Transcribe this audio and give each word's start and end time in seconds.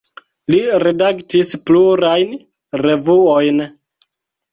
Li 0.53 0.59
redaktis 0.83 1.51
plurajn 1.69 2.33
revuojn. 2.85 3.61